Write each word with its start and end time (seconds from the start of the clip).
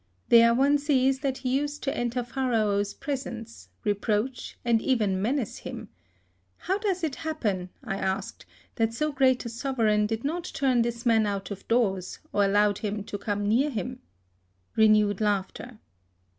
There 0.29 0.55
one 0.55 0.79
sees 0.79 1.19
that 1.19 1.37
he 1.37 1.55
used 1.55 1.83
to 1.83 1.95
enter 1.95 2.23
Pharaoh's 2.23 2.91
presence, 2.91 3.69
re 3.83 3.93
proach, 3.93 4.55
and 4.65 4.81
even 4.81 5.21
menace 5.21 5.59
him. 5.59 5.89
How 6.57 6.79
does 6.79 7.03
it 7.03 7.17
happen, 7.17 7.69
I 7.83 7.97
asked, 7.97 8.47
that 8.77 8.95
so 8.95 9.11
great 9.11 9.45
a 9.45 9.49
sovereign 9.49 10.07
did 10.07 10.23
not 10.23 10.45
turn 10.55 10.81
this 10.81 11.05
man 11.05 11.27
out 11.27 11.51
of 11.51 11.67
doors, 11.67 12.17
or 12.33 12.45
al 12.45 12.49
lowed 12.49 12.79
him 12.79 13.03
to 13.03 13.17
come 13.19 13.47
near 13.47 13.69
him? 13.69 13.99
(Renewed 14.75 15.21
laughter.) 15.21 15.77